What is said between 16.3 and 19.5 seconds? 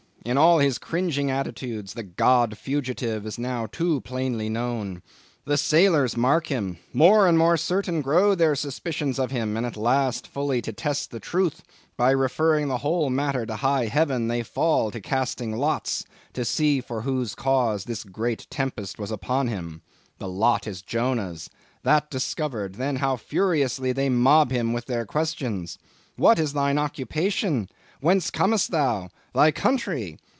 to see for whose cause this great tempest was upon